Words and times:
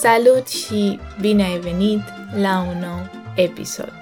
Salut 0.00 0.46
și 0.48 1.00
bine 1.20 1.42
ai 1.42 1.58
venit 1.58 2.00
la 2.34 2.60
un 2.60 2.78
nou 2.78 3.10
episod 3.36 3.92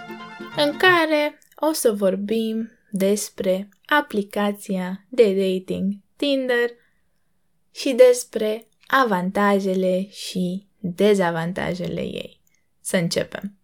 în 0.56 0.76
care 0.76 1.38
o 1.54 1.72
să 1.72 1.92
vorbim 1.92 2.71
despre 2.90 3.69
aplicația 3.87 5.04
de 5.09 5.24
dating 5.24 5.93
Tinder 6.17 6.71
și 7.71 7.92
despre 7.92 8.69
avantajele 8.87 10.09
și 10.09 10.67
dezavantajele 10.78 12.01
ei. 12.01 12.40
Să 12.81 12.97
începem! 12.97 13.56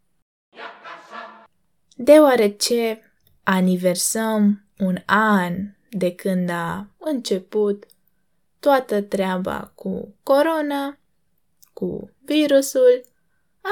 Deoarece 1.97 3.13
aniversăm 3.43 4.65
un 4.79 4.97
an 5.07 5.55
de 5.91 6.15
când 6.15 6.51
a 6.51 6.89
început 6.99 7.87
toată 8.61 9.03
treaba 9.03 9.73
cu 9.75 10.15
corona, 10.23 10.97
cu 11.73 12.11
virusul, 12.25 13.05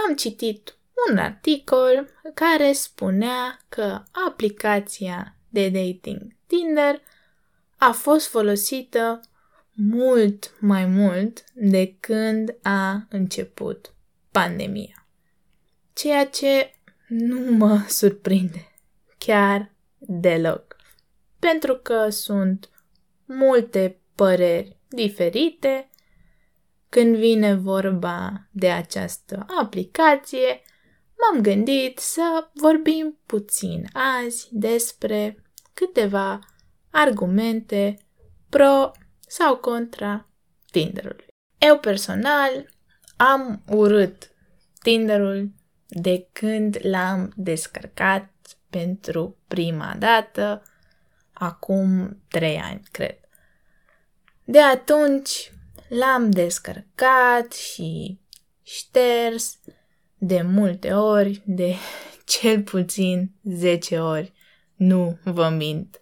am 0.06 0.16
citit 0.16 0.78
un 1.10 1.16
articol 1.16 2.08
care 2.34 2.72
spunea 2.72 3.60
că 3.68 4.02
aplicația 4.26 5.36
de 5.48 5.68
dating 5.68 6.36
Tinder 6.46 7.00
a 7.76 7.90
fost 7.90 8.26
folosită 8.28 9.20
mult 9.72 10.54
mai 10.60 10.86
mult 10.86 11.44
de 11.54 11.96
când 12.00 12.56
a 12.62 13.06
început 13.08 13.94
pandemia. 14.30 15.06
Ceea 15.92 16.26
ce 16.26 16.74
nu 17.08 17.56
mă 17.56 17.84
surprinde 17.88 18.72
chiar 19.18 19.72
deloc, 19.98 20.76
pentru 21.38 21.76
că 21.76 22.08
sunt 22.08 22.70
multe 23.24 24.00
păreri 24.14 24.76
diferite 24.88 25.89
când 26.90 27.16
vine 27.16 27.54
vorba 27.54 28.48
de 28.50 28.70
această 28.70 29.46
aplicație, 29.60 30.62
m-am 31.16 31.42
gândit 31.42 31.98
să 31.98 32.50
vorbim 32.54 33.18
puțin 33.26 33.88
azi 33.92 34.48
despre 34.50 35.44
câteva 35.74 36.38
argumente 36.90 37.98
pro 38.48 38.90
sau 39.26 39.56
contra 39.56 40.28
Tinderului. 40.70 41.26
Eu 41.58 41.78
personal 41.78 42.70
am 43.16 43.62
urât 43.68 44.30
Tinderul 44.82 45.52
de 45.88 46.28
când 46.32 46.78
l-am 46.82 47.32
descărcat 47.36 48.30
pentru 48.70 49.36
prima 49.48 49.94
dată, 49.98 50.62
acum 51.32 52.18
trei 52.28 52.58
ani, 52.58 52.82
cred. 52.90 53.18
De 54.44 54.60
atunci 54.60 55.52
l-am 55.90 56.30
descărcat 56.30 57.52
și 57.52 58.20
șters 58.62 59.58
de 60.18 60.42
multe 60.42 60.92
ori, 60.92 61.42
de 61.46 61.74
cel 62.40 62.62
puțin 62.62 63.30
10 63.42 63.98
ori, 63.98 64.32
nu 64.74 65.18
vă 65.24 65.48
mint. 65.48 66.00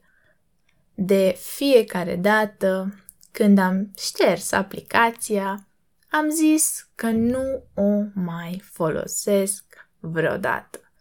De 0.94 1.36
fiecare 1.38 2.16
dată 2.16 2.94
când 3.30 3.58
am 3.58 3.92
șters 3.98 4.52
aplicația, 4.52 5.68
am 6.10 6.30
zis 6.30 6.90
că 6.94 7.06
nu 7.06 7.62
o 7.74 8.02
mai 8.14 8.62
folosesc 8.64 9.64
vreodată. 10.00 10.92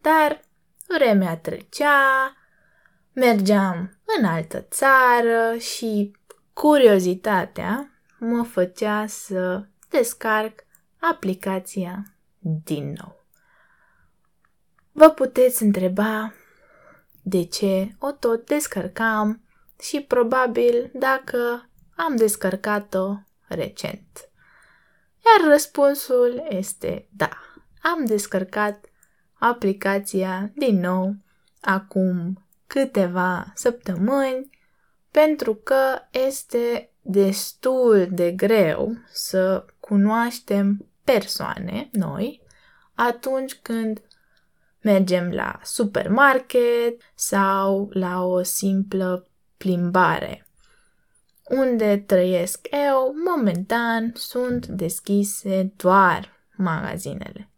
Dar 0.00 0.40
vremea 0.86 1.36
trecea, 1.36 2.36
mergeam 3.12 3.98
în 4.18 4.24
altă 4.24 4.60
țară 4.60 5.56
și 5.58 6.16
curiozitatea 6.52 7.93
mă 8.24 8.42
făcea 8.42 9.06
să 9.06 9.66
descarc 9.88 10.64
aplicația 10.98 12.04
din 12.38 12.96
nou. 13.00 13.24
Vă 14.92 15.08
puteți 15.08 15.62
întreba 15.62 16.32
de 17.22 17.44
ce 17.44 17.94
o 17.98 18.12
tot 18.12 18.46
descărcam 18.46 19.42
și 19.80 20.00
probabil 20.00 20.90
dacă 20.94 21.68
am 21.96 22.16
descărcat-o 22.16 23.14
recent. 23.48 24.30
Iar 25.24 25.50
răspunsul 25.50 26.46
este 26.48 27.08
da. 27.10 27.38
Am 27.82 28.04
descărcat 28.04 28.84
aplicația 29.32 30.50
din 30.54 30.80
nou 30.80 31.14
acum 31.60 32.46
câteva 32.66 33.52
săptămâni 33.54 34.50
pentru 35.10 35.54
că 35.54 35.98
este 36.10 36.93
destul 37.06 38.08
de 38.10 38.32
greu 38.32 38.96
să 39.12 39.64
cunoaștem 39.80 40.86
persoane 41.04 41.88
noi 41.92 42.42
atunci 42.94 43.54
când 43.54 44.02
mergem 44.80 45.30
la 45.30 45.60
supermarket 45.62 47.00
sau 47.14 47.88
la 47.92 48.24
o 48.24 48.42
simplă 48.42 49.26
plimbare. 49.56 50.46
Unde 51.48 51.96
trăiesc 52.06 52.66
eu, 52.70 53.14
momentan 53.26 54.12
sunt 54.14 54.66
deschise 54.66 55.72
doar 55.76 56.32
magazinele. 56.56 57.48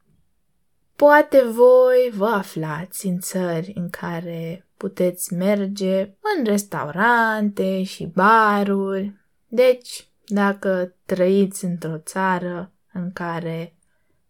Poate 0.96 1.42
voi 1.42 2.12
vă 2.14 2.26
aflați 2.26 3.06
în 3.06 3.18
țări 3.18 3.72
în 3.74 3.90
care 3.90 4.66
puteți 4.76 5.34
merge 5.34 6.14
în 6.36 6.44
restaurante 6.44 7.82
și 7.82 8.06
baruri. 8.06 9.14
Deci, 9.48 10.08
dacă 10.26 10.94
trăiți 11.04 11.64
într-o 11.64 11.98
țară 11.98 12.72
în 12.92 13.12
care 13.12 13.76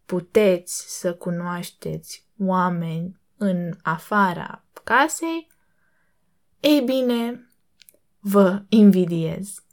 puteți 0.05 0.99
să 0.99 1.13
cunoașteți 1.13 2.25
oameni 2.39 3.19
în 3.37 3.73
afara 3.81 4.63
casei, 4.87 5.47
ei 6.59 6.81
bine, 6.81 7.49
vă 8.19 8.61
invidiez. 8.69 9.63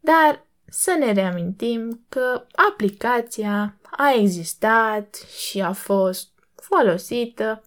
Dar 0.00 0.46
să 0.66 0.96
ne 0.98 1.12
reamintim 1.12 2.04
că 2.08 2.46
aplicația 2.70 3.78
a 3.90 4.12
existat 4.12 5.14
și 5.14 5.60
a 5.60 5.72
fost 5.72 6.28
folosită 6.54 7.62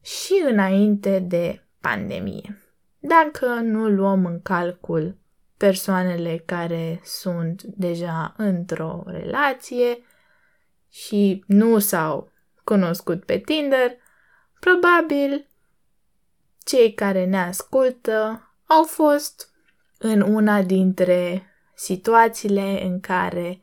și 0.00 0.42
înainte 0.48 1.18
de 1.18 1.64
pandemie. 1.80 2.62
Dacă 2.98 3.46
nu 3.46 3.88
luăm 3.88 4.26
în 4.26 4.42
calcul 4.42 5.16
persoanele 5.62 6.42
care 6.46 7.00
sunt 7.04 7.62
deja 7.62 8.34
într-o 8.36 9.02
relație 9.06 10.04
și 10.90 11.44
nu 11.46 11.78
s-au 11.78 12.32
cunoscut 12.64 13.24
pe 13.24 13.38
Tinder, 13.38 13.96
probabil 14.60 15.48
cei 16.64 16.94
care 16.94 17.24
ne 17.24 17.38
ascultă 17.38 18.42
au 18.66 18.84
fost 18.84 19.50
în 19.98 20.20
una 20.20 20.62
dintre 20.62 21.46
situațiile 21.74 22.84
în 22.84 23.00
care 23.00 23.62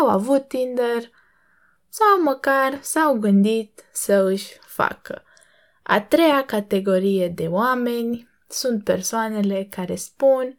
au 0.00 0.08
avut 0.08 0.48
Tinder 0.48 1.10
sau 1.88 2.22
măcar 2.22 2.78
s-au 2.80 3.14
gândit 3.14 3.84
să 3.92 4.14
își 4.14 4.58
facă. 4.60 5.22
A 5.82 6.00
treia 6.00 6.44
categorie 6.44 7.28
de 7.28 7.46
oameni 7.46 8.28
sunt 8.48 8.84
persoanele 8.84 9.66
care 9.70 9.94
spun 9.94 10.56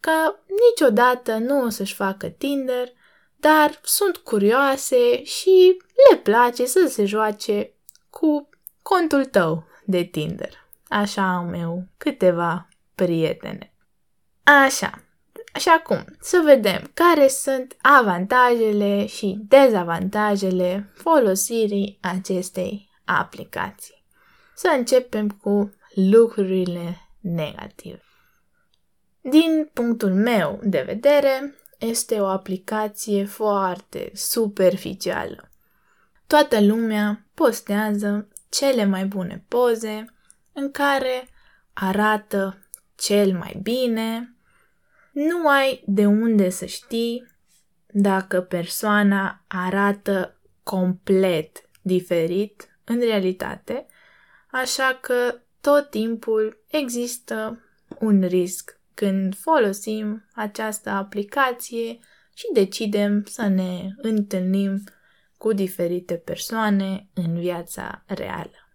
că 0.00 0.38
niciodată 0.68 1.36
nu 1.36 1.64
o 1.64 1.68
să-și 1.68 1.94
facă 1.94 2.28
Tinder, 2.28 2.92
dar 3.36 3.80
sunt 3.82 4.16
curioase 4.16 5.24
și 5.24 5.82
le 6.10 6.16
place 6.16 6.66
să 6.66 6.86
se 6.88 7.04
joace 7.04 7.72
cu 8.10 8.48
contul 8.82 9.24
tău 9.24 9.64
de 9.84 10.02
Tinder. 10.02 10.68
Așa 10.88 11.22
am 11.22 11.52
eu 11.52 11.86
câteva 11.96 12.68
prietene. 12.94 13.74
Așa. 14.42 15.04
Și 15.58 15.68
acum, 15.68 16.04
să 16.20 16.42
vedem 16.44 16.90
care 16.94 17.28
sunt 17.28 17.76
avantajele 17.80 19.06
și 19.06 19.38
dezavantajele 19.48 20.90
folosirii 20.94 21.98
acestei 22.00 22.90
aplicații. 23.04 24.04
Să 24.54 24.74
începem 24.76 25.28
cu 25.28 25.74
lucrurile 25.94 27.08
negative. 27.20 28.09
Din 29.20 29.70
punctul 29.72 30.14
meu 30.14 30.60
de 30.62 30.82
vedere, 30.86 31.54
este 31.78 32.20
o 32.20 32.26
aplicație 32.26 33.24
foarte 33.24 34.10
superficială. 34.14 35.50
Toată 36.26 36.60
lumea 36.60 37.26
postează 37.34 38.28
cele 38.48 38.84
mai 38.84 39.04
bune 39.04 39.44
poze 39.48 40.04
în 40.52 40.70
care 40.70 41.28
arată 41.72 42.58
cel 42.94 43.36
mai 43.38 43.58
bine, 43.62 44.34
nu 45.12 45.48
ai 45.48 45.82
de 45.86 46.06
unde 46.06 46.48
să 46.48 46.64
știi 46.64 47.26
dacă 47.86 48.40
persoana 48.40 49.44
arată 49.46 50.40
complet 50.62 51.68
diferit 51.82 52.78
în 52.84 52.98
realitate, 52.98 53.86
așa 54.50 54.98
că 55.00 55.40
tot 55.60 55.90
timpul 55.90 56.62
există 56.66 57.60
un 57.98 58.22
risc 58.26 58.79
când 59.00 59.34
folosim 59.36 60.24
această 60.34 60.90
aplicație 60.90 61.98
și 62.34 62.50
decidem 62.52 63.24
să 63.24 63.46
ne 63.46 63.88
întâlnim 63.96 64.82
cu 65.36 65.52
diferite 65.52 66.14
persoane 66.14 67.08
în 67.14 67.38
viața 67.38 68.02
reală. 68.06 68.68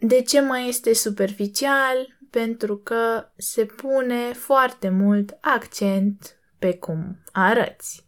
De 0.00 0.22
ce 0.22 0.40
mai 0.40 0.68
este 0.68 0.94
superficial? 0.94 2.18
Pentru 2.30 2.76
că 2.76 3.30
se 3.36 3.64
pune 3.64 4.32
foarte 4.32 4.88
mult 4.88 5.38
accent 5.40 6.38
pe 6.58 6.76
cum 6.78 7.22
arăți. 7.32 8.06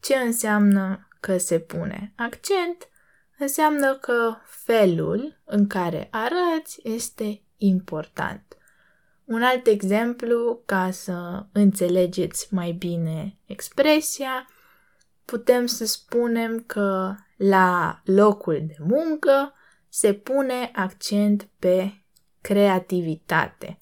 Ce 0.00 0.14
înseamnă 0.14 1.08
că 1.20 1.38
se 1.38 1.58
pune 1.58 2.12
accent? 2.16 2.88
Înseamnă 3.38 3.96
că 3.96 4.36
felul 4.44 5.42
în 5.44 5.66
care 5.66 6.08
arăți 6.10 6.80
este 6.82 7.42
important. 7.56 8.56
Un 9.24 9.42
alt 9.42 9.66
exemplu, 9.66 10.62
ca 10.66 10.90
să 10.90 11.46
înțelegeți 11.52 12.54
mai 12.54 12.72
bine 12.72 13.38
expresia, 13.46 14.46
putem 15.24 15.66
să 15.66 15.86
spunem 15.86 16.64
că 16.66 17.14
la 17.36 18.00
locul 18.04 18.62
de 18.66 18.76
muncă 18.78 19.52
se 19.88 20.12
pune 20.12 20.70
accent 20.74 21.48
pe 21.58 22.02
creativitate, 22.40 23.78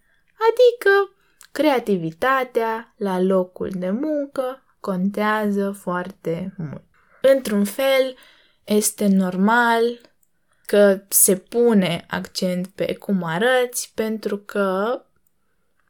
adică 0.51 1.15
creativitatea 1.53 2.95
la 2.97 3.21
locul 3.21 3.71
de 3.73 3.91
muncă 3.91 4.63
contează 4.81 5.71
foarte 5.71 6.55
mult. 6.57 6.85
Într-un 7.23 7.65
fel, 7.65 8.17
este 8.65 9.07
normal 9.07 10.01
că 10.67 11.01
se 11.09 11.37
pune 11.37 12.05
accent 12.09 12.67
pe 12.67 12.95
cum 12.95 13.23
arăți 13.23 13.93
pentru 13.95 14.37
că 14.37 15.01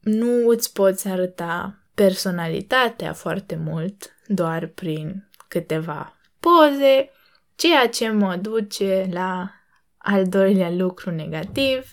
nu 0.00 0.49
îți 0.49 0.73
poți 0.73 1.08
arăta 1.08 1.79
personalitatea 1.94 3.12
foarte 3.12 3.56
mult 3.56 4.17
doar 4.26 4.67
prin 4.67 5.29
câteva 5.49 6.17
poze, 6.41 7.11
ceea 7.55 7.88
ce 7.88 8.11
mă 8.11 8.37
duce 8.37 9.08
la 9.11 9.50
al 9.99 10.29
doilea 10.29 10.70
lucru 10.70 11.11
negativ, 11.11 11.93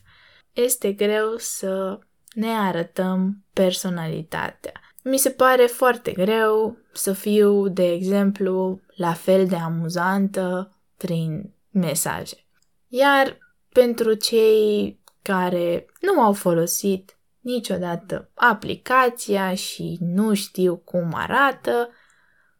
este 0.53 0.91
greu 0.91 1.35
să 1.37 1.99
ne 2.33 2.49
arătăm 2.49 3.43
personalitatea. 3.53 4.71
Mi 5.03 5.17
se 5.17 5.29
pare 5.29 5.65
foarte 5.65 6.11
greu 6.11 6.77
să 6.93 7.13
fiu, 7.13 7.67
de 7.67 7.91
exemplu, 7.91 8.81
la 8.95 9.13
fel 9.13 9.47
de 9.47 9.55
amuzantă 9.55 10.75
prin 10.97 11.53
mesaje. 11.69 12.45
Iar 12.87 13.37
pentru 13.69 14.13
cei 14.13 14.99
care 15.21 15.85
nu 16.01 16.21
au 16.21 16.33
folosit 16.33 17.16
niciodată 17.47 18.29
aplicația 18.33 19.55
și 19.55 19.97
nu 19.99 20.33
știu 20.33 20.77
cum 20.77 21.13
arată, 21.13 21.89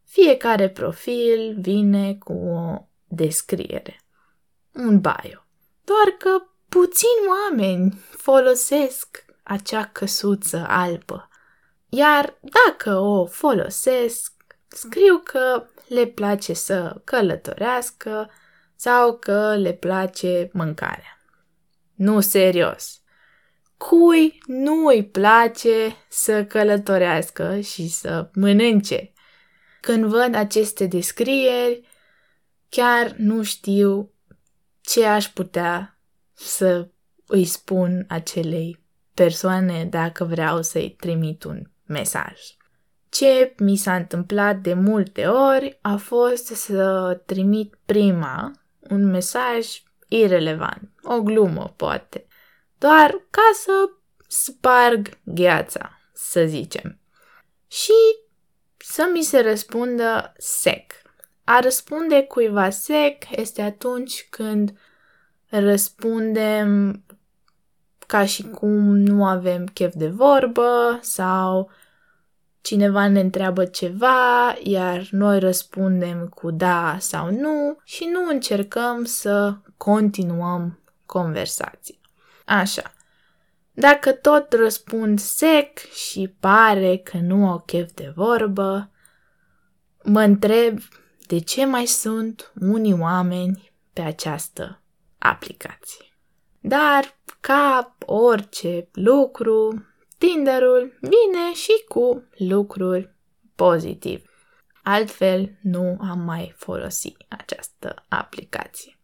fiecare 0.04 0.70
profil 0.70 1.56
vine 1.60 2.16
cu 2.16 2.34
o 2.34 2.88
descriere, 3.08 4.02
un 4.74 5.00
bio. 5.00 5.46
Doar 5.84 6.10
că 6.18 6.44
puțini 6.70 7.28
oameni 7.30 8.02
folosesc 8.12 9.26
acea 9.44 9.86
căsuță 9.86 10.66
albă. 10.68 11.30
Iar 11.90 12.38
dacă 12.40 12.98
o 12.98 13.26
folosesc, 13.26 14.34
scriu 14.68 15.22
că 15.24 15.66
le 15.88 16.06
place 16.06 16.54
să 16.54 17.02
călătorească 17.04 18.30
sau 18.76 19.18
că 19.18 19.56
le 19.56 19.74
place 19.74 20.50
mâncarea. 20.54 21.22
Nu 21.96 22.20
serios. 22.20 23.02
Cui 23.78 24.38
nu 24.46 24.86
îi 24.86 25.06
place 25.06 25.96
să 26.10 26.46
călătorească 26.46 27.60
și 27.60 27.90
să 27.90 28.30
mănânce? 28.34 29.14
Când 29.82 30.06
văd 30.06 30.36
aceste 30.36 30.86
descrieri, 30.86 31.88
chiar 32.70 33.14
nu 33.18 33.44
știu 33.44 34.12
ce 34.82 35.06
aș 35.06 35.26
putea 35.26 36.00
să 36.34 36.90
îi 37.28 37.46
spun 37.46 38.06
acelei 38.08 38.84
persoane 39.14 39.86
dacă 39.86 40.24
vreau 40.24 40.62
să-i 40.62 40.96
trimit 41.00 41.44
un 41.44 41.62
mesaj. 41.86 42.40
Ce 43.10 43.54
mi 43.58 43.76
s-a 43.76 43.96
întâmplat 43.96 44.58
de 44.58 44.74
multe 44.74 45.26
ori 45.26 45.80
a 45.82 45.96
fost 45.96 46.46
să 46.46 47.22
trimit 47.26 47.78
prima 47.86 48.52
un 48.80 49.06
mesaj 49.06 49.68
irelevant, 50.08 50.92
o 51.04 51.22
glumă 51.22 51.74
poate, 51.76 52.28
doar 52.78 53.26
ca 53.30 53.50
să 53.54 53.90
sparg 54.28 55.10
gheața, 55.24 56.00
să 56.14 56.46
zicem. 56.46 57.00
Și 57.68 57.94
să 58.78 59.10
mi 59.14 59.22
se 59.22 59.40
răspundă 59.40 60.34
sec. 60.38 60.92
A 61.44 61.60
răspunde 61.60 62.24
cuiva 62.24 62.70
sec 62.70 63.24
este 63.30 63.62
atunci 63.62 64.28
când 64.30 64.78
răspundem 65.50 67.04
ca 68.08 68.26
și 68.26 68.44
cum 68.50 68.98
nu 68.98 69.26
avem 69.26 69.66
chef 69.66 69.94
de 69.96 70.08
vorbă 70.08 71.00
sau 71.02 71.70
cineva 72.62 73.08
ne 73.08 73.20
întreabă 73.20 73.66
ceva, 73.66 74.56
iar 74.64 75.08
noi 75.12 75.40
răspundem 75.40 76.28
cu 76.28 76.52
da 76.52 76.98
sau 77.00 77.32
nu 77.32 77.78
și 77.84 78.10
nu 78.12 78.30
încercăm 78.30 79.04
să 79.04 79.56
continuăm 79.78 80.80
conversația. 81.06 81.96
Așa. 82.48 82.94
Dacă 83.72 84.12
tot 84.12 84.54
răspund 84.54 85.20
sec 85.20 85.78
și 85.78 86.36
pare 86.40 86.98
că 86.98 87.18
nu 87.18 87.48
au 87.48 87.60
chef 87.66 87.92
de 87.92 88.12
vorbă, 88.16 88.92
mă 90.04 90.22
întreb 90.22 90.80
de 91.28 91.40
ce 91.40 91.66
mai 91.66 91.86
sunt 91.86 92.52
unii 92.60 92.94
oameni 93.00 93.74
pe 93.94 94.02
această 94.02 94.82
aplicație. 95.18 96.06
Dar, 96.60 97.18
ca 97.40 97.96
orice 98.06 98.90
lucru, 98.92 99.86
Tinderul 100.18 100.98
vine 101.02 101.54
și 101.54 101.84
cu 101.88 102.24
lucruri 102.38 103.16
pozitive. 103.56 104.24
Altfel, 104.84 105.58
nu 105.62 105.98
am 106.10 106.20
mai 106.20 106.54
folosit 106.58 107.26
această 107.28 108.06
aplicație. 108.08 109.00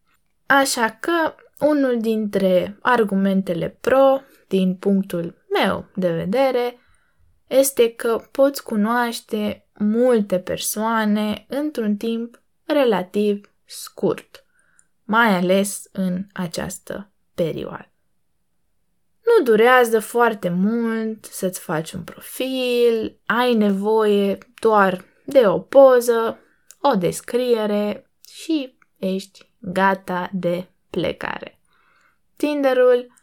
Așa 0.45 0.89
că, 0.89 1.35
unul 1.63 1.99
dintre 1.99 2.77
argumentele 2.81 3.77
pro, 3.81 4.21
din 4.47 4.75
punctul 4.75 5.45
meu 5.63 5.85
de 5.95 6.11
vedere, 6.11 6.77
este 7.47 7.93
că 7.93 8.27
poți 8.31 8.63
cunoaște 8.63 9.67
multe 9.77 10.39
persoane 10.39 11.45
într-un 11.49 11.95
timp 11.95 12.41
relativ 12.65 13.53
scurt, 13.65 14.45
mai 15.03 15.27
ales 15.27 15.89
în 15.91 16.25
această 16.33 17.11
perioadă. 17.33 17.87
Nu 19.25 19.43
durează 19.43 19.99
foarte 19.99 20.49
mult 20.49 21.25
să-ți 21.25 21.59
faci 21.59 21.91
un 21.91 22.03
profil, 22.03 23.19
ai 23.25 23.53
nevoie 23.53 24.37
doar 24.61 25.05
de 25.25 25.47
o 25.47 25.59
poză, 25.59 26.39
o 26.81 26.95
descriere 26.95 28.09
și 28.29 28.77
ești 28.97 29.51
gata 29.59 30.29
de 30.33 30.67
plecare. 30.89 31.52
Tinderul 32.37 33.13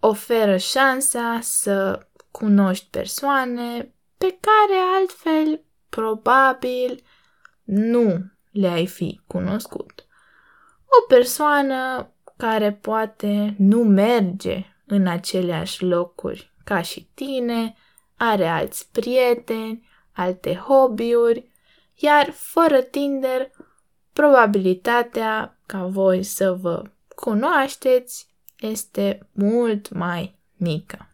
oferă 0.00 0.56
șansa 0.56 1.38
să 1.42 2.06
cunoști 2.30 2.86
persoane 2.90 3.94
pe 4.18 4.38
care 4.40 4.78
altfel 4.98 5.64
probabil 5.88 7.02
nu 7.64 8.24
le-ai 8.50 8.86
fi 8.86 9.20
cunoscut. 9.26 10.06
O 10.84 11.06
persoană 11.08 12.12
care 12.36 12.72
poate 12.72 13.54
nu 13.58 13.82
merge 13.82 14.64
în 14.86 15.06
aceleași 15.06 15.84
locuri 15.84 16.54
ca 16.64 16.82
și 16.82 17.08
tine, 17.14 17.74
are 18.16 18.48
alți 18.48 18.90
prieteni, 18.90 19.88
alte 20.12 20.54
hobby-uri, 20.54 21.50
iar 21.94 22.30
fără 22.30 22.80
Tinder, 22.80 23.50
probabilitatea 24.12 25.58
ca 25.66 25.86
voi 25.86 26.22
să 26.22 26.52
vă 26.52 26.82
cunoașteți 27.14 28.29
este 28.60 29.28
mult 29.32 29.90
mai 29.90 30.38
mică. 30.56 31.08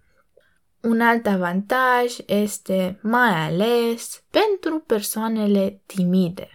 Un 0.83 1.01
alt 1.01 1.27
avantaj 1.27 2.17
este 2.27 2.99
mai 3.03 3.31
ales 3.31 4.25
pentru 4.31 4.79
persoanele 4.81 5.83
timide, 5.87 6.49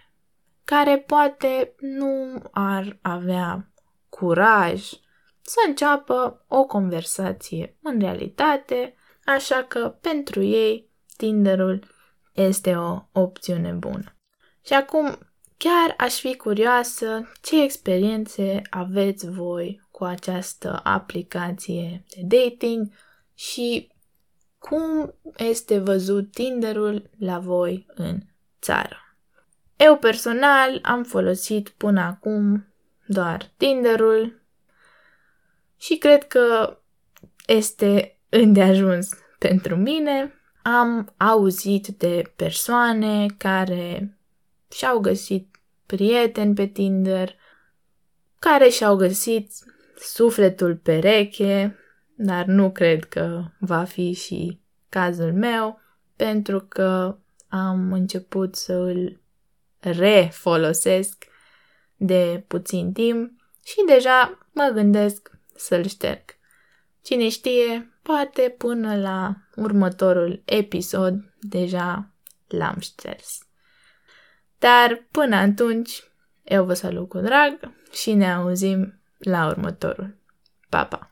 care 0.64 0.98
poate 0.98 1.74
nu 1.80 2.42
ar 2.50 2.98
avea 3.02 3.72
curaj 4.08 4.90
să 5.40 5.56
înceapă 5.66 6.44
o 6.48 6.64
conversație 6.64 7.76
în 7.82 8.00
realitate, 8.00 8.94
așa 9.24 9.64
că 9.68 9.96
pentru 10.00 10.42
ei 10.42 10.90
Tinderul 11.16 11.84
este 12.32 12.74
o 12.74 13.02
opțiune 13.12 13.72
bună. 13.72 14.16
Și 14.64 14.72
acum 14.72 15.18
chiar 15.56 15.94
aș 15.96 16.20
fi 16.20 16.36
curioasă 16.36 17.32
ce 17.42 17.62
experiențe 17.62 18.62
aveți 18.70 19.30
voi 19.30 19.88
cu 20.02 20.08
această 20.08 20.80
aplicație 20.82 22.04
de 22.08 22.22
dating 22.22 22.92
și 23.34 23.90
cum 24.58 25.14
este 25.36 25.78
văzut 25.78 26.30
Tinderul 26.30 27.10
la 27.18 27.38
voi 27.38 27.86
în 27.94 28.18
țară. 28.60 28.96
Eu 29.76 29.96
personal 29.96 30.78
am 30.82 31.04
folosit 31.04 31.68
până 31.68 32.00
acum 32.00 32.66
doar 33.06 33.50
Tinderul 33.56 34.40
și 35.78 35.96
cred 35.96 36.26
că 36.26 36.78
este 37.46 38.18
îndeajuns 38.28 39.08
pentru 39.38 39.76
mine. 39.76 40.34
Am 40.62 41.12
auzit 41.16 41.86
de 41.86 42.32
persoane 42.36 43.26
care 43.36 44.18
și-au 44.70 44.98
găsit 44.98 45.56
prieteni 45.86 46.54
pe 46.54 46.66
Tinder, 46.66 47.34
care 48.38 48.68
și-au 48.68 48.96
găsit 48.96 49.52
sufletul 50.02 50.76
pereche, 50.76 51.76
dar 52.14 52.44
nu 52.44 52.70
cred 52.70 53.04
că 53.04 53.44
va 53.58 53.84
fi 53.84 54.12
și 54.12 54.60
cazul 54.88 55.32
meu, 55.32 55.80
pentru 56.16 56.60
că 56.60 57.16
am 57.48 57.92
început 57.92 58.54
să 58.54 58.72
îl 58.72 59.20
refolosesc 59.80 61.24
de 61.96 62.44
puțin 62.46 62.92
timp 62.92 63.30
și 63.64 63.84
deja 63.86 64.48
mă 64.52 64.70
gândesc 64.74 65.30
să-l 65.54 65.86
șterg. 65.86 66.24
Cine 67.02 67.28
știe, 67.28 67.92
poate 68.02 68.54
până 68.58 68.96
la 68.96 69.36
următorul 69.56 70.42
episod 70.44 71.14
deja 71.40 72.10
l-am 72.48 72.76
șters. 72.80 73.38
Dar 74.58 75.06
până 75.10 75.36
atunci, 75.36 76.02
eu 76.42 76.64
vă 76.64 76.74
salut 76.74 77.08
cu 77.08 77.18
drag 77.18 77.72
și 77.92 78.12
ne 78.12 78.32
auzim 78.32 79.01
la 79.24 79.46
următorul. 79.46 80.14
Pa, 80.68 80.84
pa! 80.84 81.11